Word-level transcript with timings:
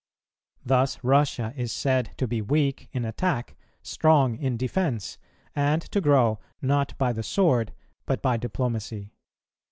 Thus 0.65 0.97
Russia 1.03 1.53
is 1.55 1.71
said 1.71 2.09
to 2.17 2.25
be 2.27 2.41
weak 2.41 2.89
in 2.91 3.05
attack, 3.05 3.55
strong 3.83 4.35
in 4.35 4.57
defence, 4.57 5.19
and 5.55 5.83
to 5.91 6.01
grow, 6.01 6.39
not 6.59 6.97
by 6.97 7.13
the 7.13 7.21
sword, 7.21 7.71
but 8.07 8.19
by 8.19 8.37
diplomacy. 8.37 9.11